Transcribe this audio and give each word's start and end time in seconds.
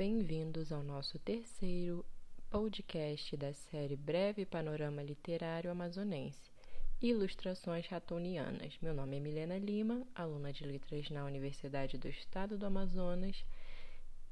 bem-vindos 0.00 0.72
ao 0.72 0.82
nosso 0.82 1.18
terceiro 1.18 2.02
podcast 2.48 3.36
da 3.36 3.52
série 3.52 3.96
Breve 3.96 4.46
Panorama 4.46 5.02
Literário 5.02 5.70
Amazonense, 5.70 6.50
Ilustrações 7.02 7.86
Ratonianas. 7.86 8.78
Meu 8.80 8.94
nome 8.94 9.18
é 9.18 9.20
Milena 9.20 9.58
Lima, 9.58 10.06
aluna 10.14 10.54
de 10.54 10.64
Letras 10.64 11.10
na 11.10 11.26
Universidade 11.26 11.98
do 11.98 12.08
Estado 12.08 12.56
do 12.56 12.64
Amazonas, 12.64 13.44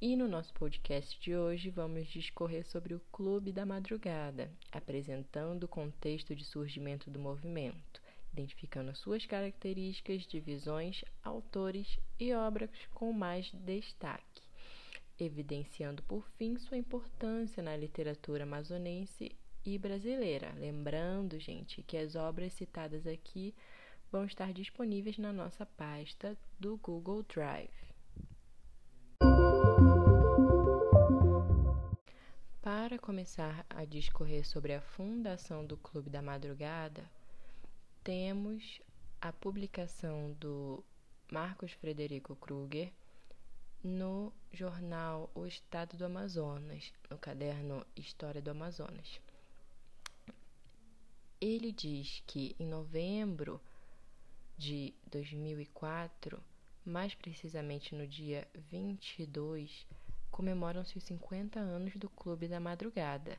e 0.00 0.16
no 0.16 0.26
nosso 0.26 0.54
podcast 0.54 1.20
de 1.20 1.36
hoje 1.36 1.68
vamos 1.68 2.08
discorrer 2.08 2.66
sobre 2.66 2.94
o 2.94 3.02
Clube 3.12 3.52
da 3.52 3.66
Madrugada, 3.66 4.50
apresentando 4.72 5.64
o 5.64 5.68
contexto 5.68 6.34
de 6.34 6.46
surgimento 6.46 7.10
do 7.10 7.18
movimento, 7.18 8.00
identificando 8.32 8.96
suas 8.96 9.26
características, 9.26 10.26
divisões, 10.26 11.04
autores 11.22 11.98
e 12.18 12.32
obras 12.32 12.70
com 12.94 13.12
mais 13.12 13.52
destaque 13.52 14.47
evidenciando 15.18 16.02
por 16.04 16.28
fim 16.36 16.56
sua 16.56 16.76
importância 16.76 17.62
na 17.62 17.76
literatura 17.76 18.44
amazonense 18.44 19.36
e 19.64 19.76
brasileira. 19.78 20.52
Lembrando, 20.56 21.38
gente, 21.38 21.82
que 21.82 21.96
as 21.96 22.14
obras 22.14 22.52
citadas 22.52 23.06
aqui 23.06 23.54
vão 24.10 24.24
estar 24.24 24.52
disponíveis 24.52 25.18
na 25.18 25.32
nossa 25.32 25.66
pasta 25.66 26.36
do 26.58 26.76
Google 26.78 27.22
Drive. 27.24 27.70
Para 32.62 32.98
começar 32.98 33.64
a 33.68 33.84
discorrer 33.84 34.46
sobre 34.46 34.74
a 34.74 34.80
fundação 34.80 35.64
do 35.64 35.76
Clube 35.76 36.10
da 36.10 36.22
Madrugada, 36.22 37.10
temos 38.02 38.80
a 39.20 39.32
publicação 39.32 40.32
do 40.38 40.84
Marcos 41.30 41.72
Frederico 41.72 42.36
Kruger 42.36 42.92
no 43.82 44.32
jornal 44.52 45.30
O 45.34 45.46
Estado 45.46 45.96
do 45.96 46.04
Amazonas, 46.04 46.92
no 47.08 47.16
caderno 47.16 47.86
História 47.96 48.42
do 48.42 48.50
Amazonas. 48.50 49.20
Ele 51.40 51.70
diz 51.70 52.22
que 52.26 52.56
em 52.58 52.66
novembro 52.66 53.60
de 54.56 54.92
2004, 55.10 56.42
mais 56.84 57.14
precisamente 57.14 57.94
no 57.94 58.06
dia 58.06 58.48
22, 58.70 59.86
comemoram-se 60.30 60.98
os 60.98 61.04
50 61.04 61.60
anos 61.60 61.94
do 61.96 62.08
Clube 62.08 62.48
da 62.48 62.58
Madrugada. 62.58 63.38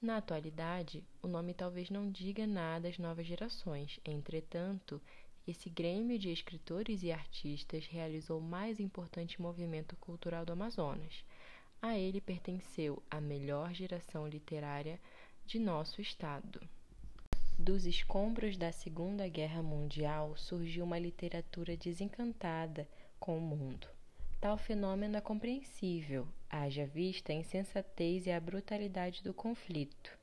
Na 0.00 0.18
atualidade, 0.18 1.04
o 1.20 1.26
nome 1.26 1.54
talvez 1.54 1.90
não 1.90 2.10
diga 2.10 2.46
nada 2.46 2.88
às 2.88 2.98
novas 2.98 3.26
gerações, 3.26 3.98
entretanto, 4.04 5.00
esse 5.46 5.68
grêmio 5.68 6.18
de 6.18 6.30
escritores 6.30 7.02
e 7.02 7.10
artistas 7.10 7.84
realizou 7.86 8.38
o 8.38 8.42
mais 8.42 8.78
importante 8.78 9.42
movimento 9.42 9.96
cultural 9.96 10.44
do 10.44 10.52
Amazonas. 10.52 11.24
A 11.80 11.98
ele 11.98 12.20
pertenceu 12.20 13.02
a 13.10 13.20
melhor 13.20 13.74
geração 13.74 14.28
literária 14.28 15.00
de 15.44 15.58
nosso 15.58 16.00
estado. 16.00 16.60
Dos 17.58 17.86
escombros 17.86 18.56
da 18.56 18.70
Segunda 18.70 19.28
Guerra 19.28 19.62
Mundial 19.62 20.36
surgiu 20.36 20.84
uma 20.84 20.98
literatura 20.98 21.76
desencantada 21.76 22.88
com 23.18 23.36
o 23.36 23.40
mundo. 23.40 23.88
Tal 24.40 24.56
fenômeno 24.56 25.16
é 25.16 25.20
compreensível, 25.20 26.26
haja 26.48 26.86
vista 26.86 27.32
a 27.32 27.36
insensatez 27.36 28.26
e 28.26 28.30
a 28.30 28.40
brutalidade 28.40 29.22
do 29.22 29.34
conflito. 29.34 30.16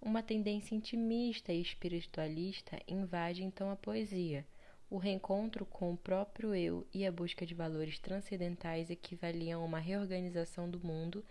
Uma 0.00 0.22
tendência 0.22 0.74
intimista 0.74 1.52
e 1.52 1.60
espiritualista 1.60 2.78
invade 2.88 3.42
então 3.42 3.70
a 3.70 3.76
poesia 3.76 4.44
o 4.94 4.98
reencontro 4.98 5.66
com 5.66 5.92
o 5.92 5.96
próprio 5.96 6.54
eu 6.54 6.86
e 6.94 7.04
a 7.04 7.10
busca 7.10 7.44
de 7.44 7.52
valores 7.52 7.98
transcendentais 7.98 8.90
equivaliam 8.90 9.60
a 9.60 9.64
uma 9.64 9.80
reorganização 9.80 10.70
do 10.70 10.78
mundo 10.78 11.24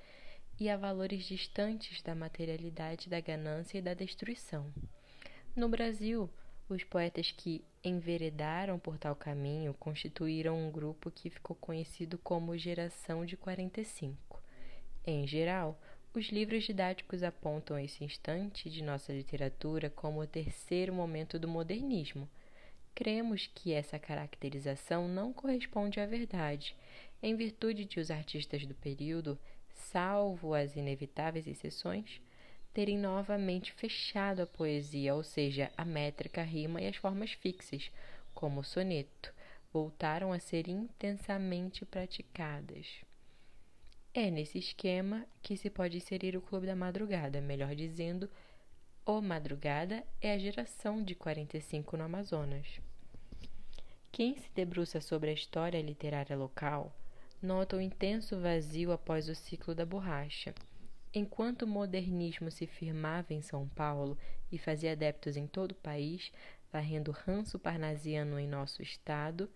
e 0.60 0.70
a 0.70 0.76
valores 0.76 1.24
distantes 1.24 2.02
da 2.02 2.14
materialidade, 2.14 3.08
da 3.08 3.22
ganância 3.22 3.78
e 3.78 3.82
da 3.82 3.94
destruição. 3.94 4.70
No 5.56 5.70
Brasil, 5.70 6.30
os 6.68 6.84
poetas 6.84 7.32
que 7.32 7.64
enveredaram 7.82 8.78
por 8.78 8.98
tal 8.98 9.16
caminho 9.16 9.74
constituíram 9.76 10.58
um 10.58 10.70
grupo 10.70 11.10
que 11.10 11.30
ficou 11.30 11.56
conhecido 11.56 12.18
como 12.18 12.58
Geração 12.58 13.26
de 13.26 13.38
45. 13.38 14.44
Em 15.08 15.26
geral, 15.26 15.80
os 16.14 16.26
livros 16.26 16.66
didáticos 16.66 17.24
apontam 17.24 17.80
esse 17.80 18.04
instante 18.04 18.70
de 18.70 18.84
nossa 18.84 19.14
literatura 19.14 19.90
como 19.90 20.20
o 20.20 20.28
terceiro 20.28 20.94
momento 20.94 21.40
do 21.40 21.48
modernismo 21.48 22.28
Cremos 22.96 23.50
que 23.56 23.74
essa 23.74 23.98
caracterização 23.98 25.08
não 25.08 25.34
corresponde 25.34 26.00
à 26.00 26.06
verdade, 26.06 26.76
em 27.22 27.36
virtude 27.36 27.86
de 27.86 28.00
os 28.00 28.12
artistas 28.12 28.66
do 28.66 28.76
período, 28.76 29.40
salvo 29.70 30.54
as 30.54 30.76
inevitáveis 30.76 31.48
exceções, 31.48 32.22
terem 32.74 32.98
novamente 32.98 33.72
fechado 33.72 34.42
a 34.42 34.48
poesia, 34.48 35.16
ou 35.16 35.24
seja, 35.24 35.72
a 35.78 35.86
métrica, 35.86 36.42
a 36.42 36.44
rima 36.44 36.82
e 36.82 36.88
as 36.88 36.96
formas 36.96 37.32
fixas, 37.32 37.92
como 38.34 38.62
o 38.62 38.64
soneto, 38.64 39.34
voltaram 39.72 40.32
a 40.32 40.40
ser 40.40 40.68
intensamente 40.68 41.86
praticadas. 41.86 42.88
É 44.14 44.30
nesse 44.30 44.60
esquema 44.60 45.26
que 45.42 45.58
se 45.58 45.70
pode 45.70 45.98
inserir 45.98 46.38
o 46.38 46.42
Clube 46.42 46.68
da 46.68 46.76
Madrugada, 46.76 47.42
melhor 47.42 47.74
dizendo, 47.74 48.30
o 49.06 49.22
Madrugada 49.22 50.02
é 50.22 50.32
a 50.34 50.38
geração 50.38 51.04
de 51.04 51.14
45 51.14 51.98
no 51.98 52.06
Amazonas. 52.06 52.80
Quem 54.14 54.38
se 54.38 54.50
debruça 54.56 55.02
sobre 55.02 55.30
a 55.30 55.34
história 55.34 55.82
literária 55.82 56.38
local 56.38 56.96
nota 57.42 57.76
o 57.76 57.82
intenso 57.82 58.40
vazio 58.40 58.94
após 58.94 59.28
o 59.28 59.36
ciclo 59.36 59.76
da 59.76 59.86
borracha. 59.86 60.56
Enquanto 61.14 61.64
o 61.64 61.68
modernismo 61.68 62.50
se 62.50 62.66
firmava 62.66 63.34
em 63.34 63.42
São 63.42 63.68
Paulo 63.68 64.18
e 64.50 64.58
fazia 64.58 64.94
adeptos 64.94 65.36
em 65.36 65.48
todo 65.48 65.74
o 65.74 65.76
país, 65.76 66.32
varrendo 66.72 67.12
ranço 67.12 67.60
parnasiano 67.60 68.40
em 68.40 68.48
nosso 68.48 68.82
estado, 68.82 69.50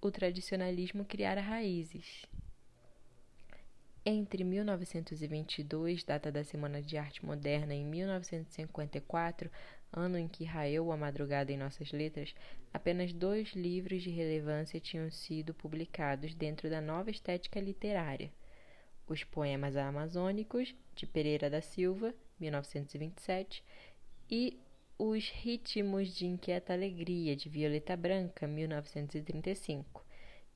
o 0.00 0.10
tradicionalismo 0.10 1.04
criara 1.04 1.42
raízes. 1.42 2.24
Entre 4.08 4.44
1922, 4.44 6.04
data 6.04 6.30
da 6.30 6.44
Semana 6.44 6.80
de 6.80 6.96
Arte 6.96 7.26
Moderna, 7.26 7.74
e 7.74 7.82
1954, 7.82 9.50
ano 9.92 10.16
em 10.16 10.28
que 10.28 10.44
raiou 10.44 10.92
a 10.92 10.96
madrugada 10.96 11.50
em 11.50 11.56
nossas 11.56 11.90
letras, 11.90 12.32
apenas 12.72 13.12
dois 13.12 13.48
livros 13.54 14.04
de 14.04 14.10
relevância 14.10 14.78
tinham 14.78 15.10
sido 15.10 15.52
publicados 15.52 16.36
dentro 16.36 16.70
da 16.70 16.80
nova 16.80 17.10
estética 17.10 17.58
literária: 17.58 18.30
Os 19.08 19.24
Poemas 19.24 19.76
Amazônicos, 19.76 20.72
de 20.94 21.04
Pereira 21.04 21.50
da 21.50 21.60
Silva, 21.60 22.14
1927, 22.38 23.64
e 24.30 24.56
Os 24.96 25.30
Ritmos 25.30 26.14
de 26.14 26.26
Inquieta 26.26 26.72
Alegria, 26.72 27.34
de 27.34 27.48
Violeta 27.48 27.96
Branca, 27.96 28.46
1935. 28.46 30.06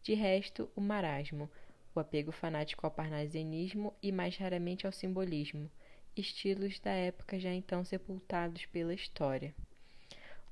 De 0.05 0.15
resto, 0.15 0.71
o 0.77 0.81
marasmo 0.81 1.50
o 1.95 2.01
apego 2.01 2.33
fanático 2.33 2.87
ao 2.87 2.93
parnasianismo 2.93 3.95
e 4.03 4.12
mais 4.12 4.37
raramente 4.37 4.87
ao 4.87 4.93
simbolismo, 4.93 5.71
estilos 6.17 6.78
da 6.81 6.93
época 6.93 7.39
já 7.39 7.53
então 7.53 7.84
sepultados 7.84 8.67
pela 8.67 8.95
história. 8.95 9.55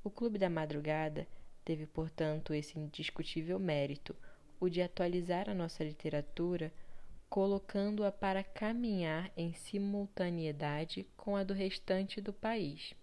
O 0.03 0.09
Clube 0.09 0.37
da 0.37 0.49
Madrugada 0.49 1.27
teve, 1.63 1.85
portanto, 1.85 2.53
esse 2.53 2.79
indiscutível 2.79 3.59
mérito, 3.59 4.15
o 4.59 4.69
de 4.69 4.81
atualizar 4.81 5.49
a 5.49 5.53
nossa 5.53 5.83
literatura, 5.83 6.73
colocando-a 7.29 8.11
para 8.11 8.43
caminhar 8.43 9.31
em 9.37 9.53
simultaneidade 9.53 11.05
com 11.15 11.35
a 11.35 11.43
do 11.43 11.53
restante 11.53 12.19
do 12.19 12.33
país. 12.33 12.93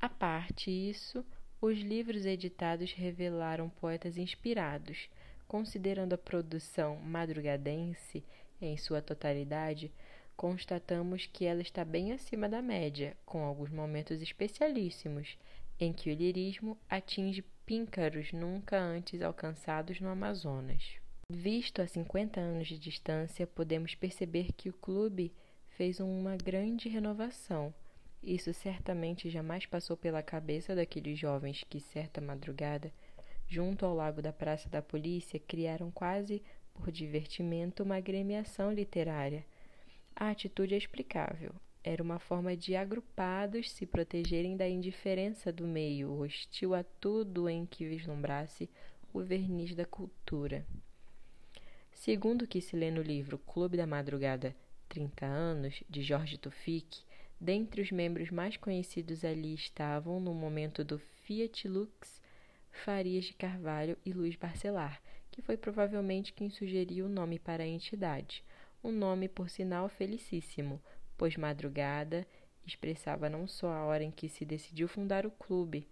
A 0.00 0.08
parte 0.08 0.70
isso, 0.70 1.24
os 1.60 1.78
livros 1.78 2.26
editados 2.26 2.92
revelaram 2.92 3.70
poetas 3.70 4.18
inspirados, 4.18 5.08
Considerando 5.54 6.14
a 6.14 6.18
produção 6.18 6.96
madrugadense 6.96 8.24
em 8.60 8.76
sua 8.76 9.00
totalidade, 9.00 9.92
constatamos 10.36 11.26
que 11.32 11.44
ela 11.44 11.62
está 11.62 11.84
bem 11.84 12.10
acima 12.10 12.48
da 12.48 12.60
média, 12.60 13.16
com 13.24 13.44
alguns 13.44 13.70
momentos 13.70 14.20
especialíssimos, 14.20 15.38
em 15.78 15.92
que 15.92 16.10
o 16.10 16.12
lirismo 16.12 16.76
atinge 16.90 17.44
píncaros 17.64 18.32
nunca 18.32 18.80
antes 18.80 19.22
alcançados 19.22 20.00
no 20.00 20.08
Amazonas. 20.08 20.96
Visto 21.30 21.80
a 21.80 21.86
50 21.86 22.40
anos 22.40 22.66
de 22.66 22.76
distância, 22.76 23.46
podemos 23.46 23.94
perceber 23.94 24.50
que 24.56 24.68
o 24.68 24.72
clube 24.72 25.32
fez 25.76 26.00
uma 26.00 26.36
grande 26.36 26.88
renovação. 26.88 27.72
Isso 28.20 28.52
certamente 28.52 29.30
jamais 29.30 29.66
passou 29.66 29.96
pela 29.96 30.20
cabeça 30.20 30.74
daqueles 30.74 31.16
jovens 31.16 31.62
que, 31.70 31.78
certa 31.78 32.20
madrugada, 32.20 32.92
junto 33.48 33.84
ao 33.84 33.94
lago 33.94 34.20
da 34.20 34.32
Praça 34.32 34.68
da 34.68 34.82
Polícia, 34.82 35.38
criaram 35.38 35.90
quase 35.90 36.42
por 36.74 36.90
divertimento 36.90 37.82
uma 37.82 37.96
agremiação 37.96 38.72
literária. 38.72 39.44
A 40.14 40.30
atitude 40.30 40.74
é 40.74 40.78
explicável. 40.78 41.52
Era 41.82 42.02
uma 42.02 42.18
forma 42.18 42.56
de 42.56 42.74
agrupados 42.74 43.70
se 43.70 43.84
protegerem 43.84 44.56
da 44.56 44.68
indiferença 44.68 45.52
do 45.52 45.66
meio, 45.66 46.18
hostil 46.18 46.74
a 46.74 46.82
tudo 46.82 47.48
em 47.48 47.66
que 47.66 47.86
vislumbrasse 47.86 48.70
o 49.12 49.20
verniz 49.20 49.74
da 49.74 49.84
cultura. 49.84 50.66
Segundo 51.92 52.42
o 52.42 52.46
que 52.46 52.60
se 52.60 52.74
lê 52.74 52.90
no 52.90 53.02
livro 53.02 53.38
Clube 53.38 53.76
da 53.76 53.86
Madrugada 53.86 54.56
30 54.88 55.26
anos, 55.26 55.82
de 55.88 56.02
Jorge 56.02 56.38
Tufik, 56.38 57.02
dentre 57.40 57.82
os 57.82 57.90
membros 57.90 58.30
mais 58.30 58.56
conhecidos 58.56 59.24
ali 59.24 59.54
estavam, 59.54 60.20
no 60.20 60.32
momento 60.32 60.84
do 60.84 60.98
Fiat 60.98 61.68
Lux, 61.68 62.20
Farias 62.82 63.24
de 63.24 63.32
Carvalho 63.32 63.96
e 64.04 64.12
Luiz 64.12 64.36
Barcelar, 64.36 65.00
que 65.30 65.40
foi 65.40 65.56
provavelmente 65.56 66.32
quem 66.32 66.50
sugeriu 66.50 67.06
o 67.06 67.08
nome 67.08 67.38
para 67.38 67.62
a 67.62 67.66
entidade. 67.66 68.44
Um 68.82 68.92
nome, 68.92 69.26
por 69.28 69.48
sinal, 69.48 69.88
felicíssimo, 69.88 70.82
pois 71.16 71.36
madrugada 71.36 72.26
expressava 72.66 73.30
não 73.30 73.46
só 73.46 73.72
a 73.72 73.84
hora 73.84 74.04
em 74.04 74.10
que 74.10 74.28
se 74.28 74.44
decidiu 74.44 74.86
fundar 74.86 75.24
o 75.24 75.30
clube, 75.30 75.88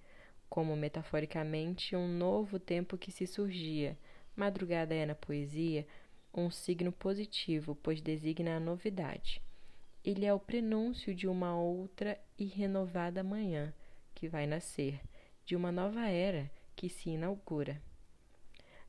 como 0.50 0.76
metaforicamente 0.76 1.96
um 1.96 2.06
novo 2.06 2.58
tempo 2.58 2.98
que 2.98 3.10
se 3.10 3.26
surgia. 3.26 3.96
Madrugada 4.36 4.94
é, 4.94 5.06
na 5.06 5.14
poesia, 5.14 5.86
um 6.34 6.50
signo 6.50 6.92
positivo, 6.92 7.74
pois 7.82 8.02
designa 8.02 8.56
a 8.56 8.60
novidade. 8.60 9.40
Ele 10.04 10.26
é 10.26 10.34
o 10.34 10.40
prenúncio 10.40 11.14
de 11.14 11.26
uma 11.26 11.56
outra 11.56 12.18
e 12.38 12.44
renovada 12.44 13.22
manhã 13.22 13.72
que 14.14 14.28
vai 14.28 14.46
nascer, 14.46 15.00
de 15.44 15.56
uma 15.56 15.72
nova 15.72 16.06
era 16.06 16.50
que 16.74 16.88
se 16.88 17.10
inaugura. 17.10 17.80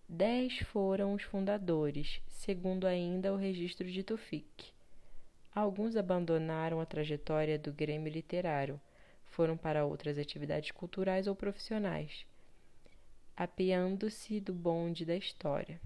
Dez 0.08 0.60
foram 0.60 1.14
os 1.14 1.24
fundadores, 1.24 2.22
segundo 2.28 2.86
ainda 2.86 3.34
o 3.34 3.38
registro 3.38 3.90
de 3.90 4.04
Tufik. 4.04 4.72
Alguns 5.54 5.96
abandonaram 5.96 6.80
a 6.80 6.86
trajetória 6.86 7.58
do 7.58 7.72
Grêmio 7.72 8.12
Literário, 8.12 8.80
foram 9.26 9.58
para 9.58 9.86
outras 9.86 10.18
atividades 10.18 10.72
culturais 10.72 11.28
ou 11.28 11.36
profissionais, 11.36 12.26
apeando-se 13.36 14.40
do 14.40 14.54
bonde 14.54 15.06
da 15.06 15.16
história. 15.16 15.80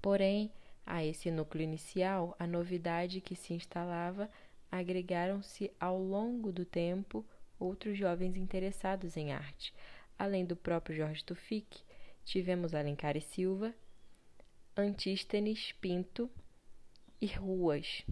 Porém, 0.00 0.50
a 0.86 1.04
esse 1.04 1.30
núcleo 1.30 1.64
inicial, 1.64 2.36
a 2.38 2.46
novidade 2.46 3.20
que 3.20 3.34
se 3.34 3.52
instalava 3.52 4.30
agregaram-se 4.70 5.70
ao 5.80 6.00
longo 6.00 6.52
do 6.52 6.64
tempo 6.64 7.24
outros 7.58 7.98
jovens 7.98 8.36
interessados 8.36 9.16
em 9.16 9.32
arte. 9.32 9.74
Além 10.18 10.44
do 10.44 10.56
próprio 10.56 10.96
Jorge 10.96 11.24
Tufik, 11.24 11.82
tivemos 12.24 12.74
Alencar 12.74 13.16
e 13.16 13.20
Silva, 13.20 13.74
Antístenes 14.76 15.72
Pinto 15.72 16.30
e 17.20 17.26
Ruas, 17.26 18.04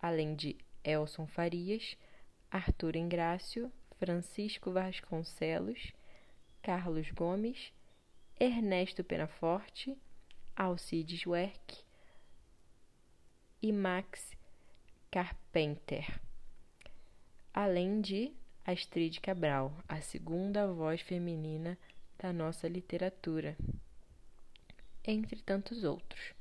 além 0.00 0.34
de 0.34 0.56
Elson 0.84 1.26
Farias, 1.26 1.96
Arthur 2.50 2.96
Ingrácio, 2.96 3.72
Francisco 3.98 4.72
Vasconcelos, 4.72 5.92
Carlos 6.60 7.10
Gomes, 7.10 7.72
Ernesto 8.38 9.04
Penaforte, 9.04 9.96
Alcides 10.56 11.24
Werck 11.26 11.84
e 13.62 13.72
Max 13.72 14.36
Carpenter, 15.10 16.20
além 17.54 18.00
de 18.00 18.32
Astrid 18.64 19.18
Cabral, 19.18 19.76
a 19.88 20.00
segunda 20.00 20.68
voz 20.68 21.00
feminina 21.00 21.76
da 22.16 22.32
nossa 22.32 22.68
literatura, 22.68 23.56
entre 25.04 25.42
tantos 25.42 25.82
outros. 25.82 26.32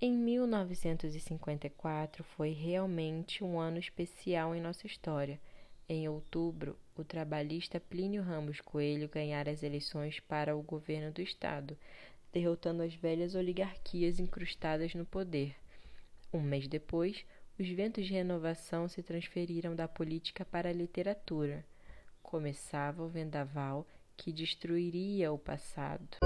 Em 0.00 0.12
1954 0.12 2.24
foi 2.24 2.50
realmente 2.50 3.44
um 3.44 3.60
ano 3.60 3.78
especial 3.78 4.56
em 4.56 4.60
nossa 4.60 4.88
história. 4.88 5.40
Em 5.88 6.08
outubro, 6.08 6.76
o 6.96 7.04
trabalhista 7.04 7.78
Plínio 7.78 8.24
Ramos 8.24 8.60
Coelho 8.60 9.08
ganhara 9.08 9.52
as 9.52 9.62
eleições 9.62 10.18
para 10.18 10.56
o 10.56 10.62
governo 10.62 11.12
do 11.12 11.22
estado, 11.22 11.78
derrotando 12.32 12.82
as 12.82 12.92
velhas 12.92 13.36
oligarquias 13.36 14.18
incrustadas 14.18 14.94
no 14.94 15.06
poder. 15.06 15.54
Um 16.32 16.40
mês 16.40 16.66
depois, 16.66 17.24
os 17.58 17.68
ventos 17.68 18.06
de 18.06 18.12
renovação 18.12 18.88
se 18.88 19.02
transferiram 19.02 19.74
da 19.74 19.88
política 19.88 20.44
para 20.44 20.68
a 20.68 20.72
literatura. 20.72 21.66
Começava 22.22 23.02
o 23.02 23.08
vendaval 23.08 23.84
que 24.16 24.32
destruiria 24.32 25.32
o 25.32 25.38
passado. 25.38 26.18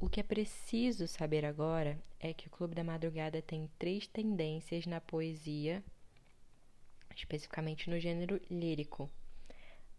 O 0.00 0.08
que 0.08 0.20
é 0.20 0.22
preciso 0.22 1.06
saber 1.06 1.44
agora 1.44 1.98
é 2.18 2.32
que 2.32 2.46
o 2.46 2.50
Clube 2.50 2.74
da 2.74 2.82
Madrugada 2.82 3.42
tem 3.42 3.70
três 3.78 4.06
tendências 4.06 4.86
na 4.86 5.00
poesia, 5.00 5.84
especificamente 7.14 7.90
no 7.90 8.00
gênero 8.00 8.40
lírico. 8.50 9.10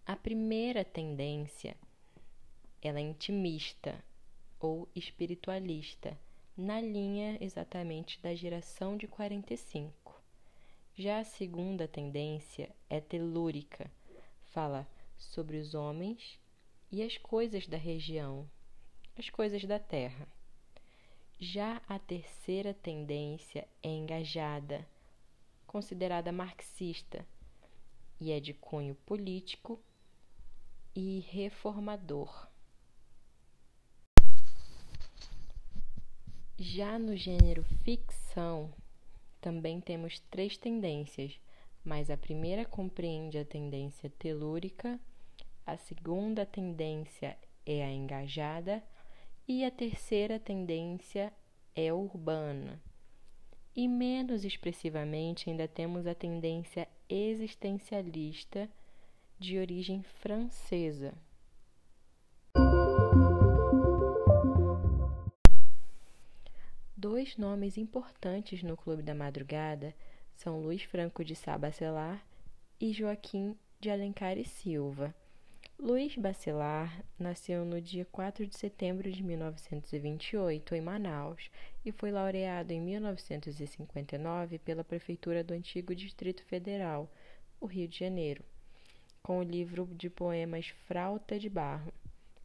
A 0.05 0.15
primeira 0.15 0.83
tendência 0.83 1.75
ela 2.81 2.99
é 2.99 3.03
intimista, 3.03 4.03
ou 4.59 4.87
espiritualista, 4.95 6.17
na 6.57 6.79
linha 6.79 7.37
exatamente 7.41 8.21
da 8.21 8.33
geração 8.33 8.95
de 8.95 9.07
45. 9.07 10.21
Já 10.95 11.19
a 11.19 11.23
segunda 11.25 11.87
tendência 11.87 12.73
é 12.89 13.01
telúrica, 13.01 13.91
fala 14.45 14.87
sobre 15.17 15.57
os 15.57 15.73
homens 15.73 16.39
e 16.89 17.03
as 17.03 17.17
coisas 17.17 17.67
da 17.67 17.75
região, 17.75 18.49
as 19.17 19.29
coisas 19.29 19.65
da 19.65 19.77
terra. 19.77 20.27
Já 21.37 21.81
a 21.89 21.99
terceira 21.99 22.73
tendência 22.73 23.67
é 23.83 23.89
engajada, 23.89 24.87
considerada 25.67 26.31
marxista, 26.31 27.27
e 28.17 28.31
é 28.31 28.39
de 28.39 28.53
cunho 28.53 28.95
político 29.05 29.77
e 30.95 31.19
reformador. 31.19 32.47
Já 36.57 36.97
no 36.97 37.17
gênero 37.17 37.65
ficção, 37.83 38.73
também 39.41 39.81
temos 39.81 40.21
três 40.31 40.55
tendências, 40.55 41.37
mas 41.83 42.09
a 42.09 42.15
primeira 42.15 42.63
compreende 42.63 43.37
a 43.37 43.43
tendência 43.43 44.09
telúrica, 44.11 44.97
a 45.65 45.75
segunda 45.75 46.45
tendência 46.45 47.37
é 47.65 47.83
a 47.83 47.91
engajada 47.91 48.81
e 49.45 49.65
a 49.65 49.69
terceira 49.69 50.39
tendência 50.39 51.33
é 51.75 51.91
urbana. 51.91 52.81
E 53.75 53.85
menos 53.85 54.45
expressivamente, 54.45 55.49
ainda 55.49 55.67
temos 55.67 56.07
a 56.07 56.15
tendência 56.15 56.87
existencialista 57.09 58.69
de 59.37 59.57
origem 59.59 60.01
francesa. 60.03 61.13
Dois 67.07 67.37
nomes 67.37 67.77
importantes 67.77 68.63
no 68.63 68.75
Clube 68.75 69.03
da 69.03 69.13
Madrugada 69.13 69.93
são 70.33 70.59
Luiz 70.59 70.81
Franco 70.81 71.23
de 71.23 71.35
Sá 71.35 71.55
Bacelar 71.55 72.25
e 72.81 72.91
Joaquim 72.91 73.55
de 73.79 73.91
Alencar 73.91 74.39
e 74.39 74.43
Silva. 74.43 75.13
Luiz 75.77 76.15
Bacelar 76.15 77.05
nasceu 77.19 77.63
no 77.63 77.79
dia 77.79 78.05
4 78.11 78.47
de 78.47 78.57
setembro 78.57 79.11
de 79.11 79.21
1928 79.21 80.73
em 80.73 80.81
Manaus 80.81 81.51
e 81.85 81.91
foi 81.91 82.09
laureado 82.09 82.73
em 82.73 82.81
1959 82.81 84.57
pela 84.57 84.83
Prefeitura 84.83 85.43
do 85.43 85.53
antigo 85.53 85.93
Distrito 85.93 86.43
Federal, 86.45 87.07
o 87.61 87.67
Rio 87.67 87.87
de 87.87 87.99
Janeiro, 87.99 88.43
com 89.21 89.37
o 89.37 89.43
livro 89.43 89.87
de 89.93 90.09
poemas 90.09 90.69
Frauta 90.87 91.37
de 91.37 91.51
Barro. 91.51 91.93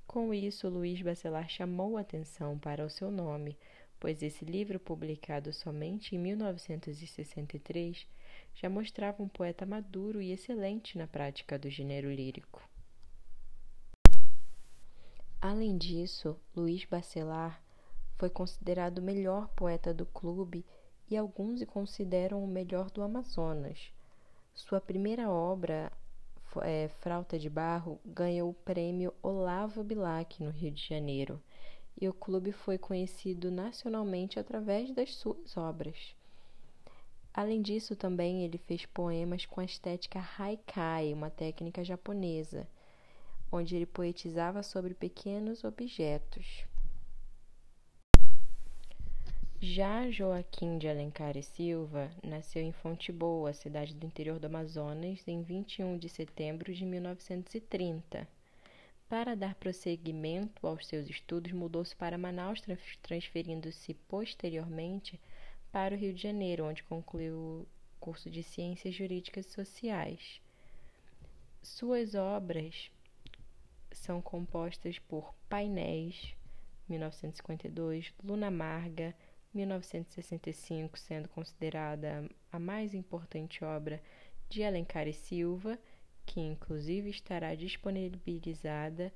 Com 0.07 0.35
isso, 0.35 0.69
Luiz 0.69 1.01
Bacelar 1.01 1.49
chamou 1.49 1.97
atenção 1.97 2.59
para 2.59 2.85
o 2.85 2.91
seu 2.91 3.11
nome 3.11 3.57
pois 4.01 4.23
esse 4.23 4.47
livro, 4.47 4.81
publicado 4.81 5.53
somente 5.53 6.17
em 6.17 6.19
1963, 6.19 8.07
já 8.55 8.69
mostrava 8.71 9.23
um 9.23 9.29
poeta 9.29 9.67
maduro 9.67 10.23
e 10.23 10.33
excelente 10.33 10.97
na 10.97 11.07
prática 11.07 11.59
do 11.59 11.69
gênero 11.69 12.11
lírico. 12.11 12.67
Além 15.39 15.77
disso, 15.77 16.37
Luiz 16.57 16.85
Bacelar 16.87 17.63
foi 18.17 18.31
considerado 18.31 18.99
o 18.99 19.03
melhor 19.03 19.49
poeta 19.49 19.93
do 19.93 20.07
clube 20.07 20.65
e 21.09 21.17
alguns 21.17 21.61
o 21.61 21.67
consideram 21.67 22.43
o 22.43 22.49
melhor 22.49 22.91
do 22.91 23.03
Amazonas. 23.03 23.93
Sua 24.55 24.81
primeira 24.81 25.31
obra, 25.31 25.93
é, 26.63 26.89
Frauta 27.01 27.39
de 27.39 27.49
Barro, 27.49 28.01
ganhou 28.05 28.51
o 28.51 28.55
prêmio 28.55 29.15
Olavo 29.23 29.85
Bilac 29.85 30.43
no 30.43 30.51
Rio 30.51 30.71
de 30.71 30.87
Janeiro 30.87 31.43
e 32.01 32.09
o 32.09 32.15
clube 32.15 32.51
foi 32.51 32.79
conhecido 32.79 33.51
nacionalmente 33.51 34.39
através 34.39 34.91
das 34.93 35.15
suas 35.15 35.57
obras. 35.57 36.15
Além 37.33 37.63
disso, 37.63 37.95
também 37.95 38.45
ele 38.45 38.59
fez 38.59 38.87
poemas 38.87 39.47
com 39.47 39.61
a 39.61 39.65
estética 39.65 40.25
haikai, 40.39 41.13
uma 41.13 41.31
técnica 41.31 41.85
japonesa, 41.85 42.67
onde 43.53 43.77
ele 43.77 43.87
poetizava 43.87 44.63
sobre 44.63 44.95
pequenos 44.95 45.63
objetos. 45.63 46.65
Já 49.61 50.11
Joaquim 50.11 50.79
de 50.79 50.89
Alencar 50.89 51.37
e 51.37 51.43
Silva 51.43 52.11
nasceu 52.23 52.63
em 52.63 52.73
Fonte 52.73 53.13
Boa, 53.13 53.53
cidade 53.53 53.95
do 53.95 54.07
interior 54.07 54.39
do 54.39 54.47
Amazonas, 54.47 55.23
em 55.29 55.43
21 55.43 55.99
de 55.99 56.09
setembro 56.09 56.73
de 56.73 56.87
1930. 56.87 58.40
Para 59.11 59.35
dar 59.35 59.57
prosseguimento 59.57 60.65
aos 60.69 60.87
seus 60.87 61.11
estudos, 61.11 61.51
mudou-se 61.51 61.97
para 61.97 62.17
Manaus, 62.17 62.63
transferindo-se 63.03 63.93
posteriormente 64.07 65.21
para 65.73 65.97
o 65.97 65.99
Rio 65.99 66.15
de 66.15 66.23
Janeiro, 66.23 66.65
onde 66.65 66.85
concluiu 66.85 67.35
o 67.35 67.67
curso 67.99 68.31
de 68.31 68.45
Ciências 68.45 68.95
Jurídicas 68.95 69.47
e 69.47 69.51
Sociais. 69.51 70.41
Suas 71.61 72.15
obras 72.15 72.89
são 73.91 74.23
compostas 74.23 75.01
por 75.01 75.35
Painéis, 75.49 76.33
1952, 76.89 78.15
Luna 78.23 78.47
Amarga, 78.47 79.13
1965, 79.53 80.97
sendo 80.97 81.29
considerada 81.31 82.31
a 82.53 82.61
mais 82.61 82.95
importante 82.95 83.65
obra 83.65 84.01
de 84.49 84.63
Alencar 84.63 85.09
e 85.09 85.13
Silva, 85.13 85.77
que 86.31 86.39
inclusive 86.39 87.11
estará 87.11 87.57
disponibilizada 87.57 89.13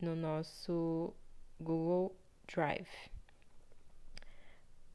no 0.00 0.16
nosso 0.16 1.12
Google 1.60 2.16
Drive. 2.46 2.88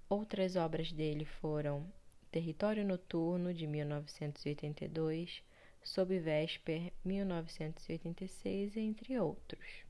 Outras 0.09 0.55
obras 0.55 0.91
dele 0.91 1.23
foram 1.23 1.85
Território 2.31 2.83
Noturno, 2.83 3.53
de 3.53 3.67
1982, 3.67 5.43
Sob 5.83 6.17
Vesper, 6.17 6.91
1986, 7.05 8.75
entre 8.75 9.19
outros. 9.19 9.82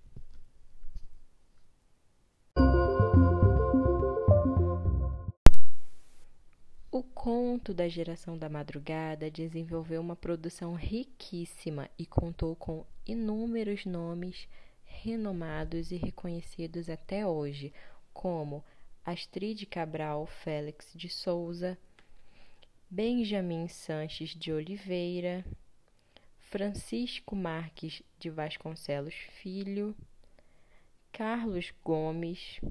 O 6.93 7.01
conto 7.01 7.73
da 7.73 7.89
geração 7.89 8.37
da 8.37 8.47
madrugada 8.47 9.31
desenvolveu 9.31 9.99
uma 9.99 10.15
produção 10.15 10.75
riquíssima 10.75 11.89
e 11.97 12.05
contou 12.05 12.55
com 12.55 12.85
inúmeros 13.03 13.83
nomes 13.83 14.47
renomados 14.85 15.91
e 15.91 15.95
reconhecidos 15.95 16.91
até 16.91 17.25
hoje, 17.25 17.73
como 18.13 18.63
Astrid 19.03 19.65
Cabral 19.65 20.27
Félix 20.27 20.91
de 20.93 21.09
Souza, 21.09 21.79
Benjamin 22.87 23.67
Sanches 23.67 24.29
de 24.29 24.53
Oliveira, 24.53 25.43
Francisco 26.37 27.35
Marques 27.35 28.03
de 28.19 28.29
Vasconcelos 28.29 29.15
Filho, 29.41 29.95
Carlos 31.11 31.73
Gomes, 31.83 32.61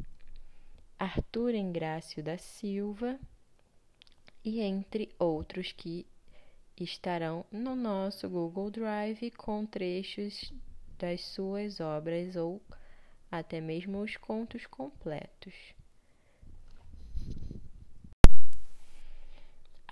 Arthur 0.96 1.56
Engrácio 1.56 2.22
da 2.22 2.38
Silva 2.38 3.18
e 4.44 4.60
entre 4.60 5.14
outros 5.18 5.72
que 5.72 6.06
estarão 6.76 7.44
no 7.50 7.76
nosso 7.76 8.28
Google 8.28 8.70
Drive 8.70 9.30
com 9.32 9.64
trechos 9.64 10.52
das 10.98 11.24
suas 11.24 11.80
obras 11.80 12.36
ou 12.36 12.60
até 13.30 13.60
mesmo 13.60 14.00
os 14.02 14.16
contos 14.16 14.66
completos. 14.66 15.54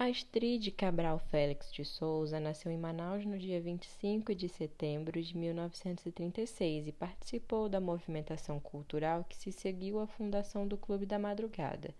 Astrid 0.03 0.71
Cabral 0.71 1.19
Félix 1.19 1.71
de 1.71 1.85
Souza 1.85 2.41
nasceu 2.41 2.73
em 2.73 2.79
Manaus 2.79 3.27
no 3.27 3.39
dia 3.39 3.61
25 3.61 4.35
de 4.35 4.49
setembro 4.49 5.23
de 5.23 5.37
1936 5.37 6.87
e 6.87 6.93
participou 6.93 7.69
da 7.69 7.83
movimentação 7.83 8.59
cultural 8.59 9.25
que 9.29 9.37
se 9.37 9.53
seguiu 9.53 10.01
à 10.01 10.07
fundação 10.07 10.67
do 10.67 10.79
Clube 10.79 11.05
da 11.05 11.19
Madrugada. 11.19 11.95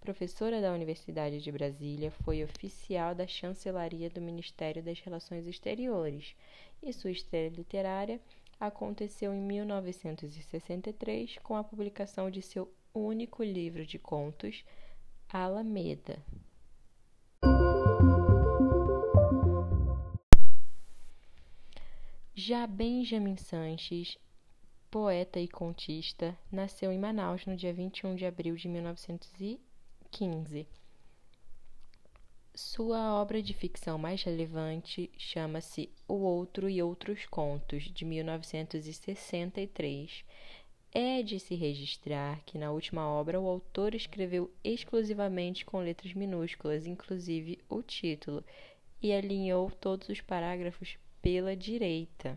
Professora 0.00 0.62
da 0.62 0.72
Universidade 0.72 1.42
de 1.42 1.52
Brasília, 1.52 2.10
foi 2.10 2.42
oficial 2.42 3.14
da 3.14 3.26
chancelaria 3.26 4.08
do 4.08 4.20
Ministério 4.20 4.82
das 4.82 4.98
Relações 4.98 5.46
Exteriores 5.46 6.34
e 6.82 6.90
sua 6.90 7.10
estreia 7.10 7.50
literária 7.50 8.18
aconteceu 8.58 9.34
em 9.34 9.42
1963 9.42 11.36
com 11.42 11.54
a 11.54 11.62
publicação 11.62 12.30
de 12.30 12.40
seu 12.40 12.72
único 12.94 13.44
livro 13.44 13.84
de 13.84 13.98
contos, 13.98 14.64
Alameda. 15.28 16.24
Já 22.34 22.66
Benjamin 22.66 23.36
Sanches, 23.36 24.16
poeta 24.90 25.38
e 25.38 25.46
contista, 25.46 26.36
nasceu 26.50 26.90
em 26.90 26.98
Manaus 26.98 27.44
no 27.44 27.54
dia 27.54 27.72
21 27.72 28.16
de 28.16 28.24
abril 28.24 28.56
de 28.56 28.66
1900 28.66 29.38
15. 30.10 30.66
Sua 32.54 33.20
obra 33.20 33.42
de 33.42 33.52
ficção 33.54 33.96
mais 33.96 34.22
relevante 34.22 35.10
chama-se 35.16 35.88
O 36.06 36.12
Outro 36.14 36.68
e 36.68 36.82
Outros 36.82 37.24
Contos, 37.26 37.84
de 37.84 38.04
1963. 38.04 40.24
É 40.92 41.22
de 41.22 41.38
se 41.38 41.54
registrar 41.54 42.42
que 42.44 42.58
na 42.58 42.72
última 42.72 43.08
obra 43.08 43.40
o 43.40 43.46
autor 43.46 43.94
escreveu 43.94 44.52
exclusivamente 44.64 45.64
com 45.64 45.78
letras 45.78 46.12
minúsculas, 46.12 46.86
inclusive 46.86 47.60
o 47.68 47.80
título, 47.80 48.44
e 49.00 49.12
alinhou 49.12 49.70
todos 49.70 50.08
os 50.08 50.20
parágrafos 50.20 50.98
pela 51.22 51.56
direita. 51.56 52.36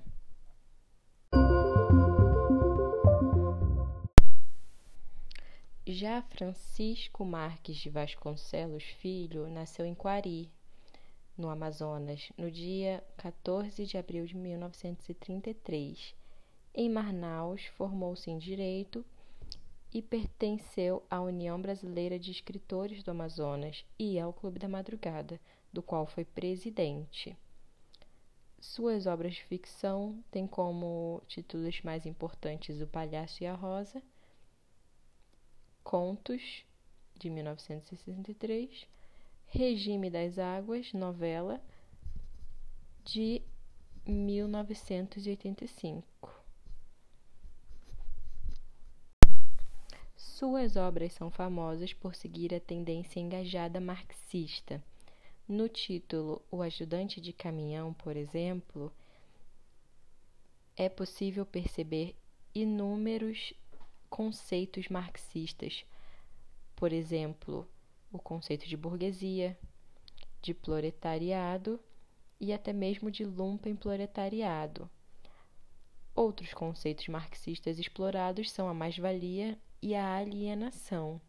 Já 5.93 6.23
Francisco 6.23 7.23
Marques 7.23 7.75
de 7.75 7.87
Vasconcelos 7.87 8.83
Filho 8.83 9.47
nasceu 9.47 9.85
em 9.85 9.93
Quari, 9.93 10.49
no 11.37 11.49
Amazonas, 11.49 12.31
no 12.35 12.49
dia 12.49 13.03
14 13.15 13.85
de 13.85 13.95
abril 13.95 14.25
de 14.25 14.35
1933. 14.35 16.15
Em 16.73 16.89
Manaus, 16.89 17.65
formou-se 17.77 18.31
em 18.31 18.39
Direito 18.39 19.05
e 19.93 20.01
pertenceu 20.01 21.03
à 21.11 21.21
União 21.21 21.61
Brasileira 21.61 22.17
de 22.17 22.31
Escritores 22.31 23.03
do 23.03 23.11
Amazonas 23.11 23.85
e 23.99 24.19
ao 24.19 24.33
Clube 24.33 24.57
da 24.57 24.67
Madrugada, 24.67 25.39
do 25.71 25.83
qual 25.83 26.07
foi 26.07 26.25
presidente. 26.25 27.37
Suas 28.59 29.05
obras 29.05 29.35
de 29.35 29.43
ficção 29.43 30.23
têm 30.31 30.47
como 30.47 31.21
títulos 31.27 31.83
mais 31.83 32.07
importantes 32.07 32.81
O 32.81 32.87
Palhaço 32.87 33.43
e 33.43 33.45
a 33.45 33.53
Rosa 33.53 34.01
Contos, 35.83 36.63
de 37.15 37.29
1963, 37.29 38.87
Regime 39.47 40.09
das 40.09 40.39
Águas, 40.39 40.93
novela, 40.93 41.61
de 43.03 43.41
1985. 44.05 46.41
Suas 50.15 50.75
obras 50.75 51.13
são 51.13 51.29
famosas 51.29 51.93
por 51.93 52.15
seguir 52.15 52.51
a 52.53 52.59
tendência 52.59 53.19
engajada 53.19 53.79
marxista. 53.79 54.83
No 55.47 55.69
título 55.69 56.41
O 56.49 56.61
Ajudante 56.61 57.21
de 57.21 57.31
Caminhão, 57.31 57.93
por 57.93 58.17
exemplo, 58.17 58.91
é 60.75 60.89
possível 60.89 61.45
perceber 61.45 62.15
inúmeros 62.55 63.53
conceitos 64.13 64.89
marxistas, 64.89 65.83
por 66.75 66.93
exemplo, 66.93 67.67
o 68.11 68.19
conceito 68.19 68.67
de 68.67 68.77
burguesia, 68.77 69.57
de 70.39 70.53
proletariado 70.53 71.79
e 72.39 72.53
até 72.53 72.71
mesmo 72.71 73.09
de 73.09 73.25
lumpenproletariado. 73.25 74.87
Outros 76.13 76.53
conceitos 76.53 77.07
marxistas 77.07 77.79
explorados 77.79 78.51
são 78.51 78.69
a 78.69 78.73
mais-valia 78.73 79.57
e 79.81 79.95
a 79.95 80.17
alienação. 80.17 81.19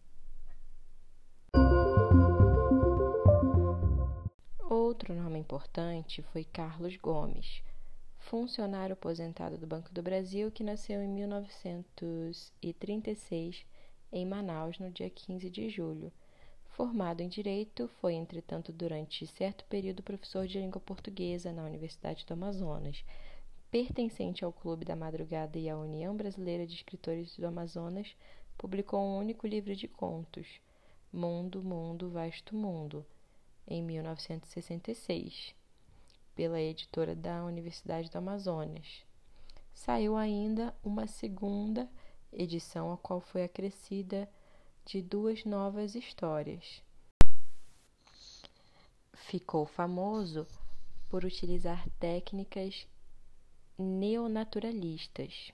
Outro 4.69 5.15
nome 5.15 5.39
importante 5.39 6.21
foi 6.21 6.45
Carlos 6.45 6.97
Gomes 6.97 7.63
funcionário 8.25 8.95
aposentado 8.95 9.59
do 9.59 9.67
Banco 9.67 9.93
do 9.93 10.03
Brasil 10.03 10.51
que 10.51 10.65
nasceu 10.65 11.03
em 11.03 11.09
1936 11.09 13.67
em 14.11 14.25
Manaus 14.25 14.79
no 14.79 14.91
dia 14.91 15.11
15 15.11 15.51
de 15.51 15.69
julho. 15.69 16.11
Formado 16.71 17.21
em 17.21 17.29
Direito, 17.29 17.87
foi, 18.01 18.15
entretanto, 18.15 18.73
durante 18.73 19.27
certo 19.27 19.67
período 19.67 20.03
professor 20.03 20.47
de 20.47 20.59
língua 20.59 20.81
portuguesa 20.81 21.53
na 21.53 21.65
Universidade 21.65 22.25
do 22.25 22.33
Amazonas. 22.33 23.05
Pertencente 23.71 24.43
ao 24.45 24.53
Clube 24.53 24.85
da 24.85 24.97
Madrugada 24.97 25.59
e 25.59 25.69
à 25.69 25.77
União 25.77 26.17
Brasileira 26.17 26.67
de 26.67 26.75
Escritores 26.75 27.37
do 27.37 27.47
Amazonas, 27.47 28.17
publicou 28.57 29.01
um 29.01 29.19
único 29.19 29.47
livro 29.47 29.77
de 29.77 29.87
contos, 29.87 30.47
Mundo, 31.13 31.63
Mundo, 31.63 32.09
Vasto 32.11 32.57
Mundo, 32.57 33.05
em 33.69 33.83
1966 33.83 35.55
pela 36.35 36.61
editora 36.61 37.15
da 37.15 37.45
Universidade 37.45 38.11
do 38.11 38.19
Amazonas. 38.19 39.05
Saiu 39.73 40.17
ainda 40.17 40.75
uma 40.83 41.07
segunda 41.07 41.89
edição, 42.33 42.93
a 42.93 42.97
qual 42.97 43.21
foi 43.21 43.45
acrescida 43.45 44.29
de 44.85 45.01
duas 45.01 45.45
novas 45.45 45.95
histórias. 45.95 46.83
Ficou 49.15 49.65
famoso 49.65 50.47
por 51.09 51.25
utilizar 51.25 51.89
técnicas 51.99 52.87
neonaturalistas. 53.79 55.53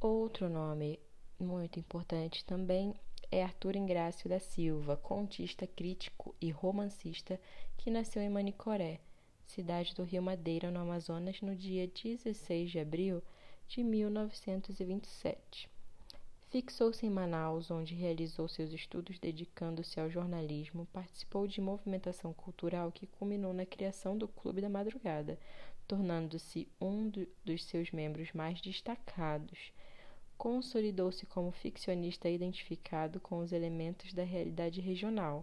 Outro 0.00 0.48
nome 0.48 0.98
muito 1.38 1.78
importante 1.78 2.44
também 2.44 2.94
é 3.34 3.42
Arthur 3.42 3.74
Ingrácio 3.74 4.28
da 4.28 4.38
Silva, 4.38 4.96
contista, 4.96 5.66
crítico 5.66 6.36
e 6.40 6.50
romancista 6.50 7.40
que 7.76 7.90
nasceu 7.90 8.22
em 8.22 8.30
Manicoré, 8.30 9.00
cidade 9.44 9.92
do 9.92 10.04
Rio 10.04 10.22
Madeira, 10.22 10.70
no 10.70 10.78
Amazonas, 10.78 11.40
no 11.40 11.56
dia 11.56 11.88
16 11.88 12.70
de 12.70 12.78
abril 12.78 13.20
de 13.66 13.82
1927. 13.82 15.68
Fixou-se 16.48 17.04
em 17.04 17.10
Manaus, 17.10 17.72
onde 17.72 17.92
realizou 17.96 18.46
seus 18.46 18.72
estudos 18.72 19.18
dedicando-se 19.18 19.98
ao 19.98 20.08
jornalismo, 20.08 20.86
participou 20.92 21.48
de 21.48 21.60
movimentação 21.60 22.32
cultural 22.32 22.92
que 22.92 23.08
culminou 23.08 23.52
na 23.52 23.66
criação 23.66 24.16
do 24.16 24.28
Clube 24.28 24.60
da 24.60 24.68
Madrugada, 24.68 25.36
tornando-se 25.88 26.68
um 26.80 27.08
do, 27.08 27.26
dos 27.44 27.64
seus 27.64 27.90
membros 27.90 28.32
mais 28.32 28.60
destacados. 28.60 29.72
Consolidou-se 30.44 31.24
como 31.24 31.50
ficcionista 31.50 32.28
identificado 32.28 33.18
com 33.18 33.38
os 33.38 33.50
elementos 33.50 34.12
da 34.12 34.24
realidade 34.24 34.78
regional, 34.78 35.42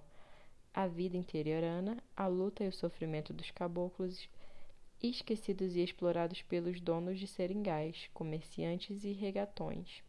a 0.72 0.86
vida 0.86 1.18
interiorana, 1.18 1.98
a 2.16 2.28
luta 2.28 2.64
e 2.64 2.68
o 2.68 2.72
sofrimento 2.72 3.34
dos 3.34 3.50
caboclos 3.50 4.30
esquecidos 5.02 5.76
e 5.76 5.82
explorados 5.82 6.44
pelos 6.44 6.80
donos 6.80 7.18
de 7.18 7.26
seringais, 7.26 8.12
comerciantes 8.14 9.04
e 9.04 9.12
regatões 9.12 10.04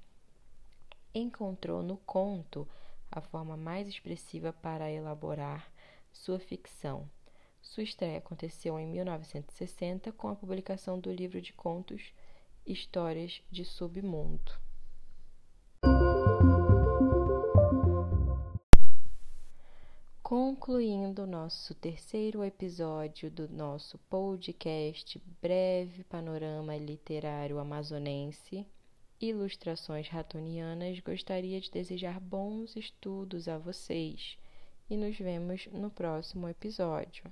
encontrou 1.15 1.83
no 1.83 1.97
conto 1.97 2.69
a 3.11 3.23
forma 3.23 3.57
mais 3.57 3.89
expressiva 3.89 4.53
para 4.53 4.91
elaborar 4.91 5.73
sua 6.13 6.39
ficção. 6.39 7.09
Sua 7.63 7.83
estreia 7.83 8.19
aconteceu 8.19 8.79
em 8.79 8.87
1960 8.87 10.13
com 10.13 10.29
a 10.29 10.37
publicação 10.37 11.01
do 11.01 11.11
livro 11.11 11.41
de 11.41 11.55
contos 11.55 12.13
Histórias 12.67 13.41
de 13.51 13.65
Submundo. 13.65 14.53
Concluindo 20.64 21.26
nosso 21.26 21.75
terceiro 21.75 22.45
episódio 22.45 23.28
do 23.28 23.49
nosso 23.49 23.99
podcast 24.09 25.21
Breve 25.42 26.04
Panorama 26.04 26.76
Literário 26.76 27.59
Amazonense 27.59 28.64
Ilustrações 29.21 30.09
Ratonianas, 30.09 31.00
gostaria 31.00 31.61
de 31.61 31.69
desejar 31.69 32.21
bons 32.21 32.76
estudos 32.76 33.49
a 33.49 33.59
vocês 33.59 34.38
e 34.88 34.97
nos 34.97 35.19
vemos 35.19 35.66
no 35.73 35.90
próximo 35.90 36.49
episódio. 36.49 37.25